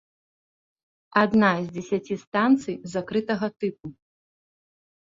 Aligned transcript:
Адна 1.23 1.51
з 1.65 1.69
дзесяці 1.75 2.13
станцый 2.25 2.75
закрытага 2.95 3.47
тыпу. 3.59 3.87